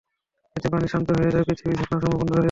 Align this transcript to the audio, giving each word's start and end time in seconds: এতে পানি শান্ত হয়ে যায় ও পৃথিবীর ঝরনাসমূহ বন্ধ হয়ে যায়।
এতে 0.55 0.67
পানি 0.69 0.85
শান্ত 0.87 1.07
হয়ে 1.17 1.31
যায় 1.33 1.41
ও 1.41 1.47
পৃথিবীর 1.49 1.77
ঝরনাসমূহ 1.79 2.15
বন্ধ 2.19 2.21
হয়ে 2.21 2.29
যায়। 2.29 2.39